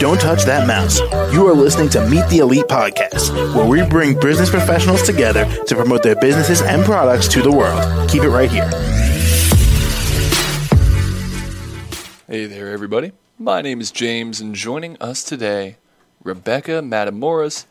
[0.00, 0.98] Don't touch that mouse.
[1.32, 5.76] You are listening to Meet the Elite podcast, where we bring business professionals together to
[5.76, 8.10] promote their businesses and products to the world.
[8.10, 8.68] Keep it right here.
[12.26, 13.12] Hey there, everybody.
[13.38, 15.76] My name is James, and joining us today,
[16.24, 17.66] Rebecca Matamoras,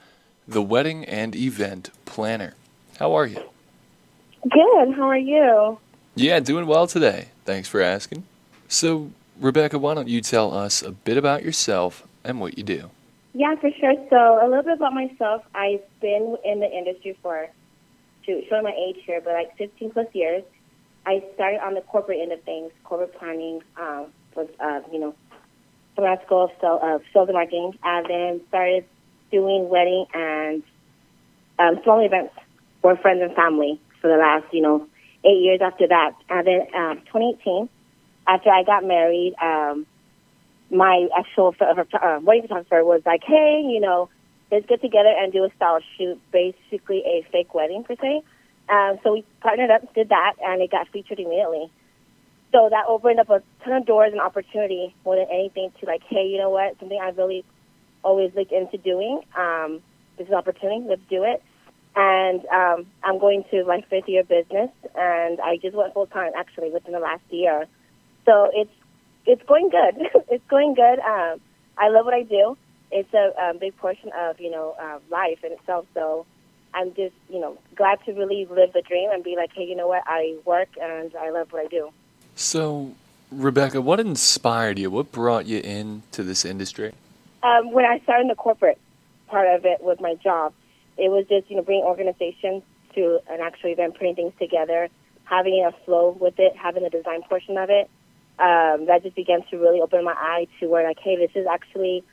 [0.47, 2.53] the wedding and event planner.
[2.99, 3.43] How are you?
[4.43, 4.93] Good.
[4.95, 5.77] How are you?
[6.15, 7.27] Yeah, doing well today.
[7.43, 8.23] Thanks for asking.
[8.73, 12.89] So, Rebecca, why don't you tell us a bit about yourself and what you do?
[13.35, 13.93] Yeah, for sure.
[14.09, 15.43] So, a little bit about myself.
[15.53, 17.47] I've been in the industry for,
[18.25, 20.43] to show my age here, but like 15 plus years.
[21.05, 25.13] I started on the corporate end of things, corporate planning, um, was, uh, you know,
[25.93, 28.85] from school of sales, uh, sales and marketing, and then started
[29.31, 30.63] doing wedding and
[31.59, 32.33] um, small events
[32.81, 34.87] for friends and family for the last, you know,
[35.25, 36.15] eight years after that.
[36.27, 37.69] And then um, 2018,
[38.27, 39.85] after I got married, um,
[40.71, 44.09] my actual uh, wedding photographer was like, hey, you know,
[44.51, 48.21] let's get together and do a style shoot, basically a fake wedding per se.
[48.69, 51.69] Um, so we partnered up, did that, and it got featured immediately.
[52.51, 56.03] So that opened up a ton of doors and opportunity more than anything to like,
[56.07, 57.43] hey, you know what, something I really
[58.03, 59.21] always looked into doing.
[59.35, 59.81] Um,
[60.17, 61.43] this is an opportunity, let's do it.
[61.95, 66.31] And um, I'm going to my fifth year business, and I just went full time
[66.35, 67.67] actually within the last year.
[68.25, 68.71] So it's
[69.25, 70.07] it's going good.
[70.29, 70.99] it's going good.
[70.99, 71.39] Um,
[71.77, 72.57] I love what I do.
[72.91, 75.85] It's a um, big portion of you know uh, life in itself.
[75.93, 76.25] So
[76.73, 79.75] I'm just you know glad to really live the dream and be like, hey, you
[79.75, 80.03] know what?
[80.05, 81.89] I work and I love what I do.
[82.35, 82.93] So,
[83.31, 84.89] Rebecca, what inspired you?
[84.89, 86.93] What brought you into this industry?
[87.43, 88.79] Um, when I started in the corporate
[89.27, 90.53] part of it was my job.
[90.97, 92.63] It was just you know bringing organizations
[92.95, 94.87] to an actual event, putting things together,
[95.23, 97.89] having a flow with it, having the design portion of it
[98.39, 101.45] um, that just began to really open my eye to where like, hey, this is
[101.45, 102.03] actually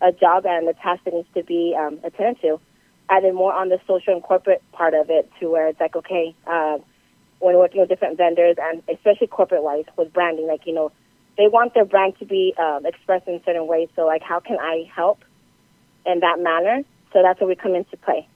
[0.00, 2.60] a job and a task that needs to be um, attended to.
[3.08, 5.96] And then more on the social and corporate part of it to where it's like,
[5.96, 6.78] okay, uh,
[7.38, 10.92] when working with different vendors and especially corporate wise with branding, like, you know,
[11.36, 13.88] they want their brand to be um, expressed in certain ways.
[13.96, 15.24] So like, how can I help
[16.06, 16.82] in that manner?
[17.12, 18.28] So that's where we come into play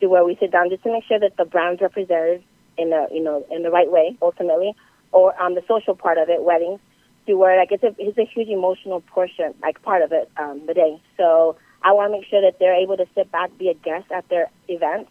[0.00, 2.42] to where we sit down just to make sure that the brand's represented
[2.78, 4.74] in a, you know, in the right way ultimately
[5.12, 6.80] or on the social part of it, weddings,
[7.26, 10.66] to where like it's a it's a huge emotional portion, like part of it, um,
[10.66, 11.00] the day.
[11.16, 14.10] So I want to make sure that they're able to sit back, be a guest
[14.12, 15.08] at their event,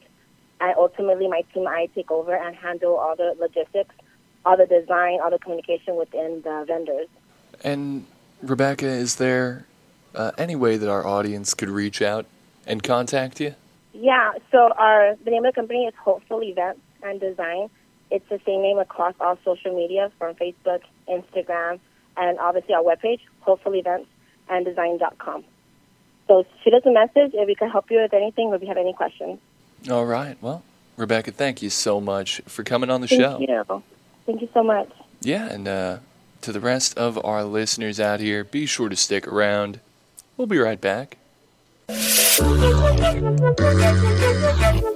[0.62, 3.96] and ultimately my team I take over and handle all the logistics,
[4.46, 7.08] all the design, all the communication within the vendors.
[7.64, 8.06] And
[8.42, 9.66] Rebecca, is there
[10.16, 12.26] uh, any way that our audience could reach out
[12.66, 13.56] and contact you?
[13.94, 14.34] Yeah.
[14.52, 17.70] So our the name of the company is Hopeful Events and Design.
[18.12, 21.80] It's the same name across all social media from Facebook, Instagram,
[22.18, 24.68] and obviously our webpage, hopefulevents.and
[26.28, 28.68] So shoot us a message if we can help you with anything or if you
[28.68, 29.40] have any questions.
[29.90, 30.38] All right.
[30.42, 30.64] Well,
[30.98, 33.38] Rebecca, thank you so much for coming on the thank show.
[33.38, 33.84] Thank you.
[34.26, 34.92] Thank you so much.
[35.22, 35.98] Yeah, and uh,
[36.42, 39.80] to the rest of our listeners out here, be sure to stick around.
[40.36, 41.18] We'll be right back.